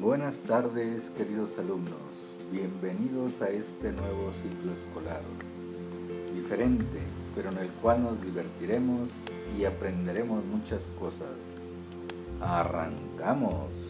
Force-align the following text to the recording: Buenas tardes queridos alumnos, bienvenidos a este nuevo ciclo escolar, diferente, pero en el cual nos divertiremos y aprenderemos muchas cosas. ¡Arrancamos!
Buenas 0.00 0.40
tardes 0.40 1.10
queridos 1.14 1.58
alumnos, 1.58 2.00
bienvenidos 2.50 3.42
a 3.42 3.50
este 3.50 3.92
nuevo 3.92 4.32
ciclo 4.32 4.72
escolar, 4.72 5.20
diferente, 6.34 7.02
pero 7.34 7.50
en 7.50 7.58
el 7.58 7.68
cual 7.68 8.04
nos 8.04 8.22
divertiremos 8.22 9.10
y 9.58 9.66
aprenderemos 9.66 10.42
muchas 10.46 10.88
cosas. 10.98 11.36
¡Arrancamos! 12.40 13.89